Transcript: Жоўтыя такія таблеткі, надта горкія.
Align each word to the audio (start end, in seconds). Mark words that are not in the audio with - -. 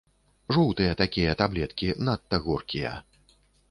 Жоўтыя 0.57 0.95
такія 1.03 1.37
таблеткі, 1.43 1.93
надта 2.11 2.43
горкія. 2.51 3.01